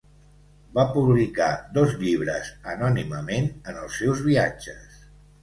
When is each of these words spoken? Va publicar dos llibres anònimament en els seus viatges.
Va 0.77 0.85
publicar 0.95 1.49
dos 1.75 1.93
llibres 1.99 2.49
anònimament 2.73 3.53
en 3.75 3.79
els 3.83 4.01
seus 4.01 4.27
viatges. 4.31 4.99